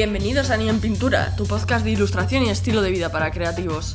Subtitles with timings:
[0.00, 3.94] Bienvenidos a Ni en Pintura, tu podcast de ilustración y estilo de vida para creativos.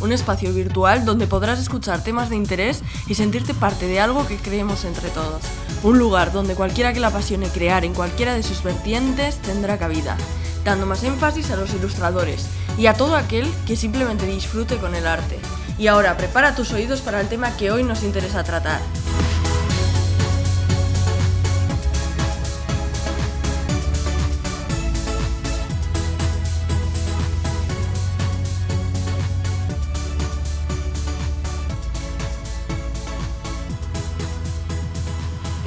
[0.00, 4.36] Un espacio virtual donde podrás escuchar temas de interés y sentirte parte de algo que
[4.36, 5.42] creemos entre todos.
[5.82, 10.16] Un lugar donde cualquiera que le apasione crear en cualquiera de sus vertientes tendrá cabida,
[10.64, 12.46] dando más énfasis a los ilustradores
[12.78, 15.36] y a todo aquel que simplemente disfrute con el arte.
[15.78, 18.80] Y ahora prepara tus oídos para el tema que hoy nos interesa tratar.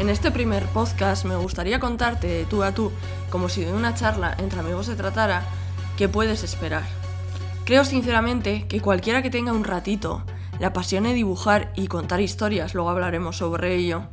[0.03, 2.91] En este primer podcast me gustaría contarte de tú a tú,
[3.29, 5.45] como si de una charla entre amigos se tratara,
[5.95, 6.83] qué puedes esperar.
[7.63, 10.25] Creo sinceramente que cualquiera que tenga un ratito,
[10.59, 14.03] le apasione dibujar y contar historias, luego hablaremos sobre ello,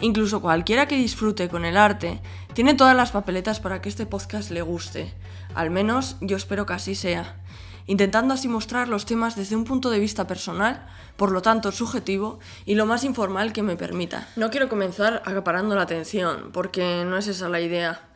[0.00, 2.20] incluso cualquiera que disfrute con el arte,
[2.54, 5.12] tiene todas las papeletas para que este podcast le guste.
[5.56, 7.34] Al menos yo espero que así sea
[7.86, 10.86] intentando así mostrar los temas desde un punto de vista personal,
[11.16, 14.28] por lo tanto subjetivo, y lo más informal que me permita.
[14.36, 18.08] No quiero comenzar acaparando la atención, porque no es esa la idea,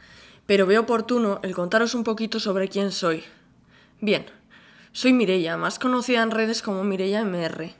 [0.46, 3.24] pero veo oportuno el contaros un poquito sobre quién soy.
[4.00, 4.26] Bien,
[4.92, 7.74] soy Mirella, más conocida en redes como Mirella MR.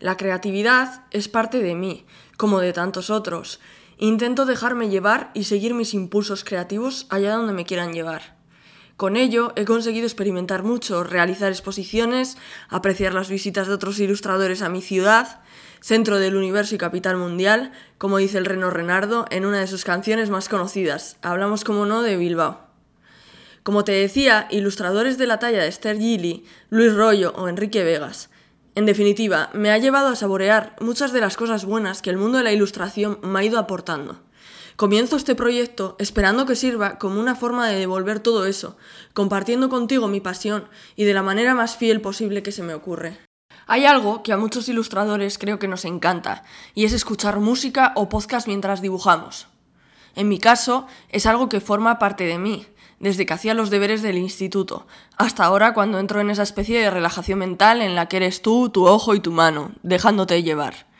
[0.00, 2.04] La creatividad es parte de mí,
[2.36, 3.60] como de tantos otros.
[3.96, 8.33] Intento dejarme llevar y seguir mis impulsos creativos allá donde me quieran llevar.
[8.96, 12.36] Con ello he conseguido experimentar mucho, realizar exposiciones,
[12.68, 15.40] apreciar las visitas de otros ilustradores a mi ciudad,
[15.80, 19.84] centro del universo y capital mundial, como dice el Reno Renardo en una de sus
[19.84, 21.16] canciones más conocidas.
[21.22, 22.60] Hablamos, como no, de Bilbao.
[23.64, 28.30] Como te decía, ilustradores de la talla de Esther Gilly, Luis Rollo o Enrique Vegas.
[28.76, 32.38] En definitiva, me ha llevado a saborear muchas de las cosas buenas que el mundo
[32.38, 34.20] de la ilustración me ha ido aportando.
[34.76, 38.76] Comienzo este proyecto esperando que sirva como una forma de devolver todo eso,
[39.12, 43.16] compartiendo contigo mi pasión y de la manera más fiel posible que se me ocurre.
[43.68, 46.42] Hay algo que a muchos ilustradores creo que nos encanta,
[46.74, 49.46] y es escuchar música o podcast mientras dibujamos.
[50.16, 52.66] En mi caso, es algo que forma parte de mí,
[52.98, 56.90] desde que hacía los deberes del instituto, hasta ahora cuando entro en esa especie de
[56.90, 60.92] relajación mental en la que eres tú, tu ojo y tu mano, dejándote llevar.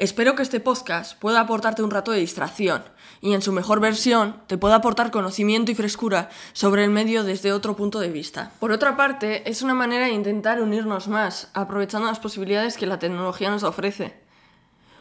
[0.00, 2.82] Espero que este podcast pueda aportarte un rato de distracción
[3.20, 7.52] y en su mejor versión te pueda aportar conocimiento y frescura sobre el medio desde
[7.52, 8.50] otro punto de vista.
[8.60, 12.98] Por otra parte, es una manera de intentar unirnos más, aprovechando las posibilidades que la
[12.98, 14.18] tecnología nos ofrece.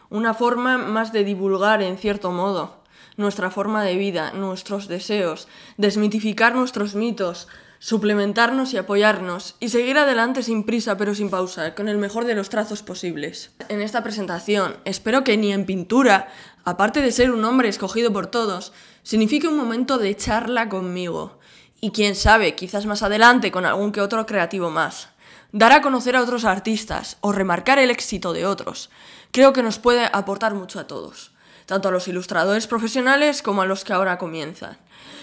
[0.10, 2.84] Una forma más de divulgar, en cierto modo,
[3.16, 7.48] nuestra forma de vida, nuestros deseos, desmitificar nuestros mitos,
[7.80, 12.36] suplementarnos y apoyarnos, y seguir adelante sin prisa pero sin pausa, con el mejor de
[12.36, 13.52] los trazos posibles.
[13.70, 16.28] En esta presentación, espero que ni en pintura,
[16.66, 18.74] aparte de ser un hombre escogido por todos,
[19.04, 21.40] signifique un momento de charla conmigo,
[21.80, 25.08] y quién sabe, quizás más adelante con algún que otro creativo más.
[25.54, 28.90] Dar a conocer a otros artistas o remarcar el éxito de otros,
[29.32, 31.32] creo que nos puede aportar mucho a todos,
[31.66, 34.78] tanto a los ilustradores profesionales como a los que ahora comienzan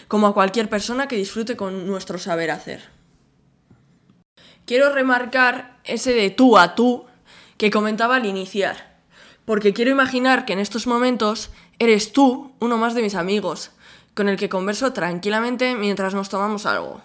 [0.09, 2.83] como a cualquier persona que disfrute con nuestro saber hacer.
[4.65, 7.07] Quiero remarcar ese de tú a tú
[7.57, 8.97] que comentaba al iniciar,
[9.45, 13.71] porque quiero imaginar que en estos momentos eres tú uno más de mis amigos,
[14.15, 17.03] con el que converso tranquilamente mientras nos tomamos algo.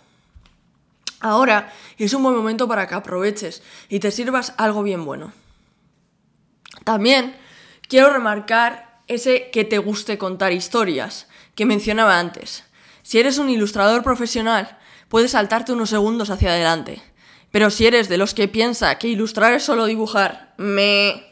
[1.20, 5.32] Ahora es un buen momento para que aproveches y te sirvas algo bien bueno.
[6.84, 7.36] También
[7.88, 12.64] quiero remarcar ese que te guste contar historias que mencionaba antes.
[13.04, 14.78] Si eres un ilustrador profesional,
[15.10, 17.02] puedes saltarte unos segundos hacia adelante.
[17.52, 21.28] Pero si eres de los que piensa que ilustrar es solo dibujar, me...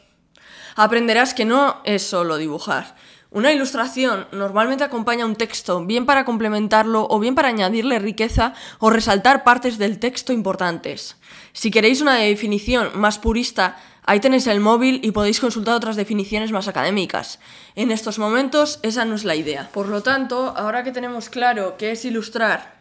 [0.76, 2.94] Aprenderás que no es solo dibujar.
[3.32, 8.90] Una ilustración normalmente acompaña un texto, bien para complementarlo o bien para añadirle riqueza o
[8.90, 11.16] resaltar partes del texto importantes.
[11.52, 13.78] Si queréis una definición más purista,
[14.10, 17.38] Ahí tenéis el móvil y podéis consultar otras definiciones más académicas.
[17.76, 19.70] En estos momentos esa no es la idea.
[19.72, 22.74] Por lo tanto, ahora que tenemos claro qué es ilustrar,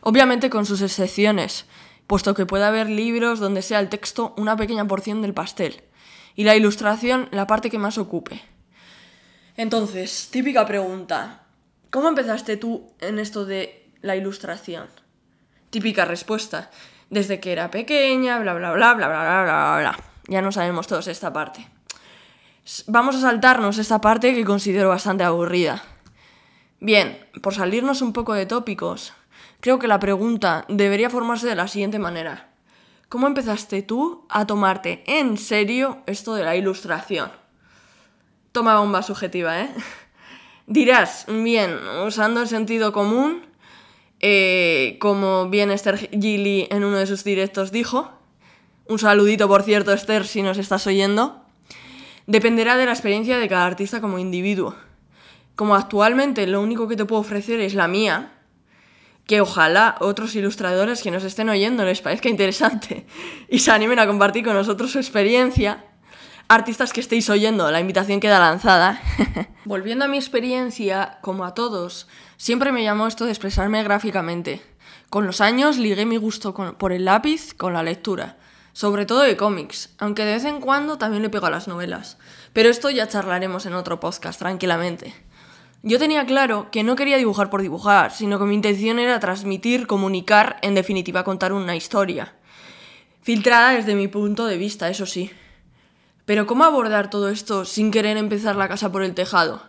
[0.00, 1.66] obviamente con sus excepciones,
[2.08, 5.80] puesto que puede haber libros donde sea el texto una pequeña porción del pastel
[6.34, 8.42] y la ilustración la parte que más ocupe.
[9.56, 11.44] Entonces, típica pregunta.
[11.90, 14.88] ¿Cómo empezaste tú en esto de la ilustración?
[15.70, 16.72] Típica respuesta.
[17.10, 20.13] Desde que era pequeña, bla bla bla bla bla bla bla bla.
[20.28, 21.68] Ya no sabemos todos esta parte.
[22.86, 25.82] Vamos a saltarnos esta parte que considero bastante aburrida.
[26.80, 29.12] Bien, por salirnos un poco de tópicos,
[29.60, 32.48] creo que la pregunta debería formarse de la siguiente manera.
[33.08, 37.30] ¿Cómo empezaste tú a tomarte en serio esto de la ilustración?
[38.52, 39.70] Toma bomba subjetiva, ¿eh?
[40.66, 41.76] Dirás, bien,
[42.06, 43.44] usando el sentido común,
[44.20, 48.10] eh, como bien Esther Gilly en uno de sus directos dijo.
[48.86, 51.42] Un saludito, por cierto, Esther, si nos estás oyendo.
[52.26, 54.74] Dependerá de la experiencia de cada artista como individuo.
[55.56, 58.32] Como actualmente lo único que te puedo ofrecer es la mía,
[59.26, 63.06] que ojalá otros ilustradores que nos estén oyendo les parezca interesante
[63.48, 65.84] y se animen a compartir con nosotros su experiencia.
[66.48, 69.00] Artistas que estéis oyendo, la invitación queda lanzada.
[69.64, 72.06] Volviendo a mi experiencia, como a todos,
[72.36, 74.60] siempre me llamó esto de expresarme gráficamente.
[75.08, 78.36] Con los años ligué mi gusto por el lápiz con la lectura,
[78.74, 82.18] sobre todo de cómics, aunque de vez en cuando también le pego a las novelas.
[82.52, 85.14] Pero esto ya charlaremos en otro podcast, tranquilamente.
[85.82, 89.86] Yo tenía claro que no quería dibujar por dibujar, sino que mi intención era transmitir,
[89.86, 92.34] comunicar, en definitiva contar una historia.
[93.22, 95.30] Filtrada desde mi punto de vista, eso sí.
[96.24, 99.62] Pero ¿cómo abordar todo esto sin querer empezar la casa por el tejado?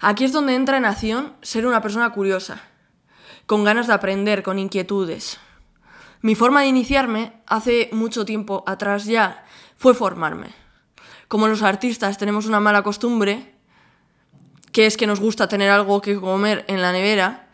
[0.00, 2.62] Aquí es donde entra en acción ser una persona curiosa,
[3.44, 5.38] con ganas de aprender, con inquietudes.
[6.24, 9.44] Mi forma de iniciarme, hace mucho tiempo atrás ya,
[9.76, 10.46] fue formarme.
[11.28, 13.54] Como los artistas tenemos una mala costumbre,
[14.72, 17.50] que es que nos gusta tener algo que comer en la nevera,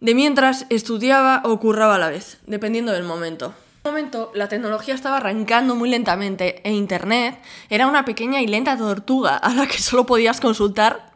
[0.00, 3.54] de mientras estudiaba o curraba a la vez, dependiendo del momento.
[3.84, 8.48] En un momento la tecnología estaba arrancando muy lentamente e Internet era una pequeña y
[8.48, 11.12] lenta tortuga a la que solo podías consultar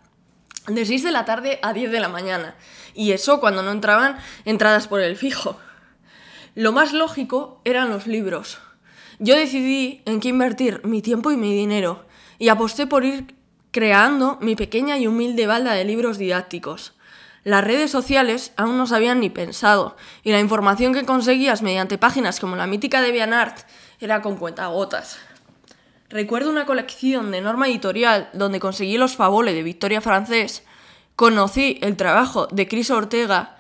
[0.69, 2.55] de 6 de la tarde a 10 de la mañana.
[2.95, 5.59] Y eso cuando no entraban entradas por el fijo.
[6.59, 8.59] Lo más lógico eran los libros.
[9.21, 12.05] Yo decidí en qué invertir mi tiempo y mi dinero
[12.37, 13.37] y aposté por ir
[13.71, 16.95] creando mi pequeña y humilde balda de libros didácticos.
[17.45, 21.97] Las redes sociales aún no se habían ni pensado, y la información que conseguías mediante
[21.97, 23.59] páginas como la mítica de Vianart
[24.01, 25.21] era con cuentagotas.
[26.09, 30.65] Recuerdo una colección de norma editorial donde conseguí los faboles de Victoria Francés,
[31.15, 33.59] conocí el trabajo de Cris Ortega,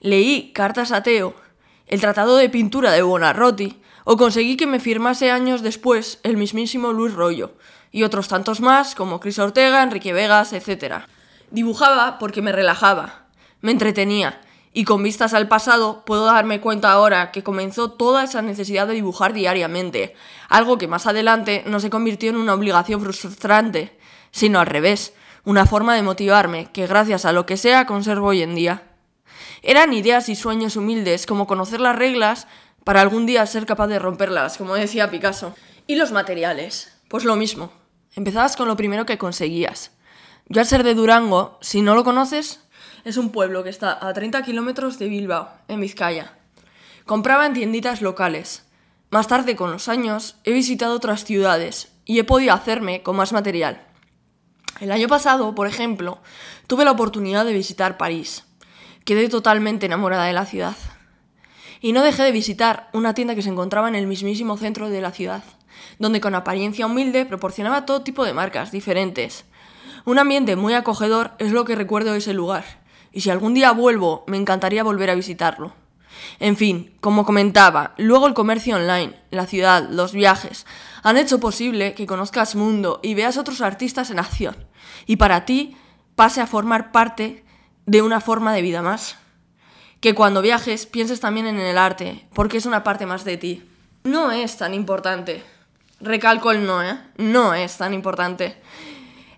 [0.00, 1.42] leí Cartas a Teo,
[1.86, 6.92] el tratado de pintura de Bonarroti, o conseguí que me firmase años después el mismísimo
[6.92, 7.52] Luis Rollo,
[7.90, 11.04] y otros tantos más como Cris Ortega, Enrique Vegas, etc.
[11.50, 13.26] Dibujaba porque me relajaba,
[13.60, 14.40] me entretenía,
[14.72, 18.94] y con vistas al pasado puedo darme cuenta ahora que comenzó toda esa necesidad de
[18.94, 20.16] dibujar diariamente,
[20.48, 23.96] algo que más adelante no se convirtió en una obligación frustrante,
[24.32, 25.14] sino al revés,
[25.44, 28.82] una forma de motivarme que gracias a lo que sea conservo hoy en día.
[29.62, 32.46] Eran ideas y sueños humildes como conocer las reglas
[32.84, 35.54] para algún día ser capaz de romperlas, como decía Picasso.
[35.86, 37.72] Y los materiales, pues lo mismo.
[38.14, 39.90] Empezabas con lo primero que conseguías.
[40.48, 42.60] Yo al ser de Durango, si no lo conoces,
[43.04, 46.34] es un pueblo que está a 30 kilómetros de Bilbao, en Vizcaya.
[47.06, 48.64] Compraba en tienditas locales.
[49.10, 53.32] Más tarde, con los años, he visitado otras ciudades y he podido hacerme con más
[53.32, 53.82] material.
[54.80, 56.18] El año pasado, por ejemplo,
[56.66, 58.44] tuve la oportunidad de visitar París.
[59.04, 60.76] Quedé totalmente enamorada de la ciudad.
[61.80, 65.00] Y no dejé de visitar una tienda que se encontraba en el mismísimo centro de
[65.00, 65.44] la ciudad
[65.98, 69.44] donde con apariencia humilde proporcionaba todo tipo de marcas diferentes.
[70.04, 72.64] Un ambiente muy acogedor es lo que recuerdo de ese lugar,
[73.12, 75.72] y si algún día vuelvo, me encantaría volver a visitarlo.
[76.38, 80.66] En fin, como comentaba, luego el comercio online, la ciudad, los viajes,
[81.02, 84.56] han hecho posible que conozcas mundo y veas otros artistas en acción,
[85.06, 85.76] y para ti
[86.14, 87.43] pase a formar parte
[87.86, 89.16] de una forma de vida más.
[90.00, 93.62] Que cuando viajes pienses también en el arte, porque es una parte más de ti.
[94.04, 95.42] No es tan importante
[96.04, 96.98] Recalco el no, ¿eh?
[97.16, 98.60] No es tan importante.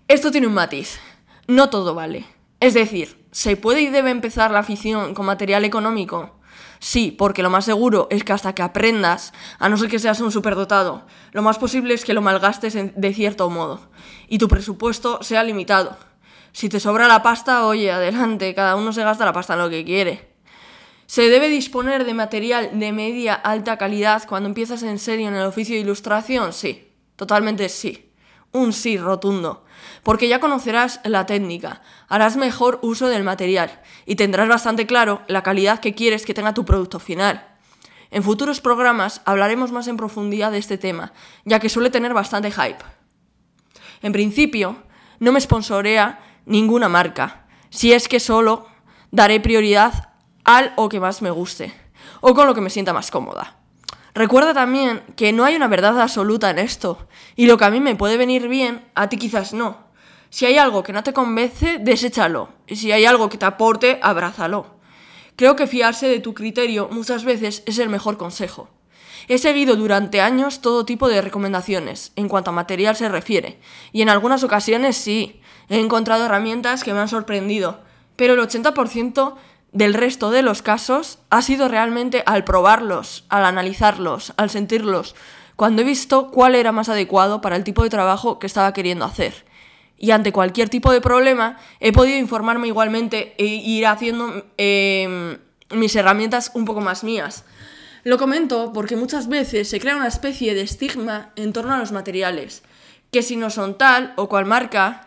[0.07, 0.99] Esto tiene un matiz.
[1.47, 2.25] No todo vale.
[2.59, 6.39] Es decir, ¿se puede y debe empezar la afición con material económico?
[6.79, 10.19] Sí, porque lo más seguro es que hasta que aprendas, a no ser que seas
[10.19, 13.89] un superdotado, lo más posible es que lo malgastes de cierto modo
[14.27, 15.97] y tu presupuesto sea limitado.
[16.57, 19.69] Si te sobra la pasta, oye, adelante, cada uno se gasta la pasta en lo
[19.69, 20.33] que quiere.
[21.05, 25.45] ¿Se debe disponer de material de media alta calidad cuando empiezas en serio en el
[25.45, 26.53] oficio de ilustración?
[26.53, 28.11] Sí, totalmente sí.
[28.53, 29.65] Un sí rotundo.
[30.01, 35.43] Porque ya conocerás la técnica, harás mejor uso del material y tendrás bastante claro la
[35.43, 37.55] calidad que quieres que tenga tu producto final.
[38.09, 41.13] En futuros programas hablaremos más en profundidad de este tema,
[41.45, 42.83] ya que suele tener bastante hype.
[44.01, 44.77] En principio,
[45.19, 48.65] no me sponsorea ninguna marca, si es que solo
[49.11, 50.13] daré prioridad
[50.43, 51.73] al o que más me guste,
[52.21, 53.57] o con lo que me sienta más cómoda.
[54.15, 57.79] Recuerda también que no hay una verdad absoluta en esto, y lo que a mí
[57.79, 59.85] me puede venir bien, a ti quizás no.
[60.29, 63.99] Si hay algo que no te convence, deséchalo, y si hay algo que te aporte,
[64.01, 64.77] abrázalo.
[65.35, 68.69] Creo que fiarse de tu criterio muchas veces es el mejor consejo.
[69.27, 73.59] He seguido durante años todo tipo de recomendaciones en cuanto a material se refiere,
[73.91, 77.79] y en algunas ocasiones sí, he encontrado herramientas que me han sorprendido,
[78.15, 79.35] pero el 80%
[79.71, 85.15] del resto de los casos ha sido realmente al probarlos, al analizarlos, al sentirlos,
[85.55, 89.05] cuando he visto cuál era más adecuado para el tipo de trabajo que estaba queriendo
[89.05, 89.45] hacer.
[89.97, 95.39] Y ante cualquier tipo de problema he podido informarme igualmente e ir haciendo em,
[95.71, 97.43] mis herramientas un poco más mías.
[98.03, 101.91] Lo comento porque muchas veces se crea una especie de estigma en torno a los
[101.91, 102.61] materiales,
[103.11, 105.06] que si no son tal o cual marca,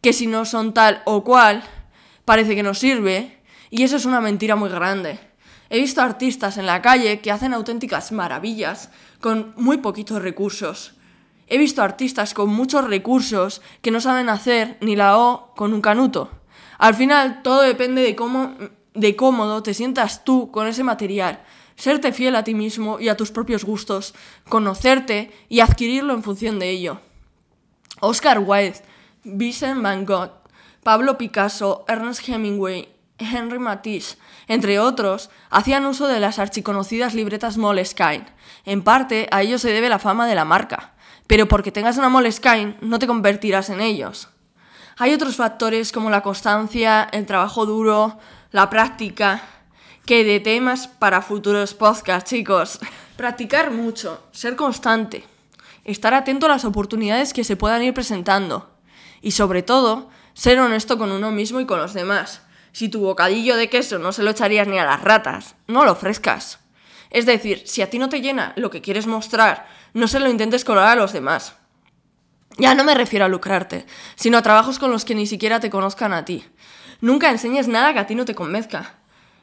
[0.00, 1.62] que si no son tal o cual,
[2.24, 3.38] parece que no sirve,
[3.70, 5.20] y eso es una mentira muy grande.
[5.68, 8.90] He visto artistas en la calle que hacen auténticas maravillas
[9.20, 10.94] con muy poquitos recursos.
[11.46, 15.80] He visto artistas con muchos recursos que no saben hacer ni la O con un
[15.80, 16.30] canuto.
[16.78, 18.54] Al final todo depende de cómo
[18.94, 21.42] de cómodo te sientas tú con ese material,
[21.76, 24.14] serte fiel a ti mismo y a tus propios gustos,
[24.48, 27.00] conocerte y adquirirlo en función de ello.
[28.00, 28.82] Oscar Wilde,
[29.24, 30.30] Vincent Van Gogh,
[30.82, 34.16] Pablo Picasso, Ernest Hemingway, Henry Matisse,
[34.48, 38.24] entre otros, hacían uso de las archiconocidas libretas Moleskine.
[38.64, 40.94] En parte, a ello se debe la fama de la marca,
[41.26, 44.28] pero porque tengas una Moleskine no te convertirás en ellos.
[44.96, 48.18] Hay otros factores como la constancia, el trabajo duro,
[48.52, 49.42] la práctica,
[50.06, 52.80] que de temas para futuros podcasts, chicos.
[53.16, 55.24] Practicar mucho, ser constante,
[55.84, 58.79] estar atento a las oportunidades que se puedan ir presentando
[59.22, 62.42] y sobre todo, ser honesto con uno mismo y con los demás.
[62.72, 65.92] Si tu bocadillo de queso no se lo echarías ni a las ratas, no lo
[65.92, 66.60] ofrezcas.
[67.10, 70.30] Es decir, si a ti no te llena lo que quieres mostrar, no se lo
[70.30, 71.56] intentes colar a los demás.
[72.58, 75.70] Ya no me refiero a lucrarte, sino a trabajos con los que ni siquiera te
[75.70, 76.44] conozcan a ti.
[77.00, 78.96] Nunca enseñes nada que a ti no te convenzca.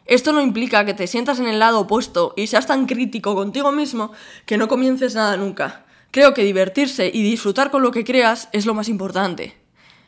[0.06, 3.74] Esto no implica que te sientas en el lado opuesto y seas tan crítico contigo
[3.74, 4.14] mismo
[4.46, 5.86] que no comiences nada nunca.
[6.12, 9.67] Creo que divertirse y disfrutar con lo que creas es lo más importante.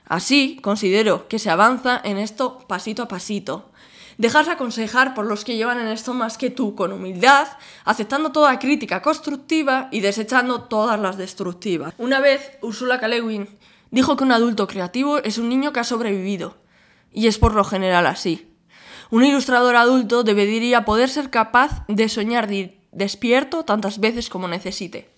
[0.10, 3.70] Así, considero que se avanza en esto pasito a pasito.
[4.18, 7.48] Dejarse aconsejar por los que llevan en esto más que tú, con humildad,
[7.86, 11.94] aceptando toda crítica constructiva y desechando todas las destructivas.
[12.00, 13.08] Una vez, Ursula K.
[13.92, 16.58] dijo que un adulto creativo es un niño que ha sobrevivido
[17.14, 18.52] y es por lo general así.
[19.12, 22.50] Un ilustrador adulto debería poder ser capaz de soñar
[22.92, 25.12] despierto tantas veces como necesite.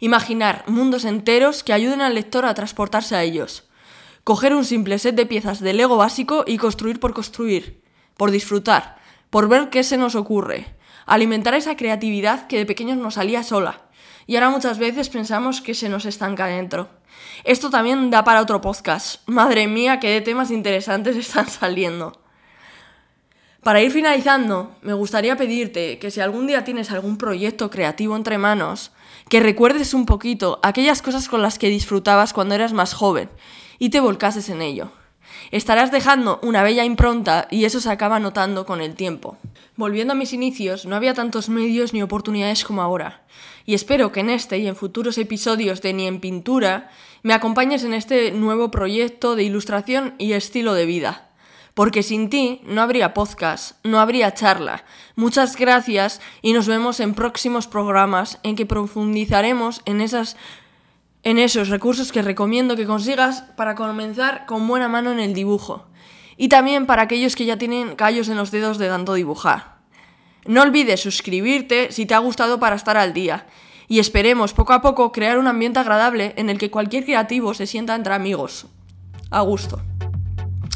[0.00, 3.64] Imaginar mundos enteros que ayuden al lector a transportarse a ellos.
[4.24, 7.82] Coger un simple set de piezas de Lego básico y construir por construir,
[8.16, 8.96] por disfrutar,
[9.28, 10.64] por ver qué se nos ocurre.
[11.04, 13.82] Alimentar esa creatividad que de pequeños nos salía sola.
[14.26, 16.88] Y ahora muchas veces pensamos que se nos estanca dentro.
[17.44, 19.20] Esto también da para otro podcast.
[19.28, 22.18] Madre mía, qué de temas interesantes están saliendo.
[23.62, 28.38] Para ir finalizando, me gustaría pedirte que si algún día tienes algún proyecto creativo entre
[28.38, 28.90] manos,
[29.28, 33.28] que recuerdes un poquito aquellas cosas con las que disfrutabas cuando eras más joven
[33.78, 34.90] y te volcases en ello.
[35.50, 39.36] Estarás dejando una bella impronta y eso se acaba notando con el tiempo.
[39.76, 43.22] Volviendo a mis inicios, no había tantos medios ni oportunidades como ahora,
[43.66, 46.90] y espero que en este y en futuros episodios de Ni en Pintura
[47.22, 51.28] me acompañes en este nuevo proyecto de ilustración y estilo de vida.
[51.72, 54.84] Porque sin ti no habría podcast, no habría charla.
[55.16, 60.36] Muchas gracias y nos vemos en próximos programas en que profundizaremos en esas
[61.24, 65.86] en esos recursos que recomiendo que consigas para comenzar con buena mano en el dibujo.
[66.36, 69.78] Y también para aquellos que ya tienen callos en los dedos de tanto dibujar.
[70.46, 73.46] No olvides suscribirte si te ha gustado para estar al día.
[73.88, 77.66] Y esperemos poco a poco crear un ambiente agradable en el que cualquier creativo se
[77.66, 78.66] sienta entre amigos.
[79.30, 79.80] A gusto.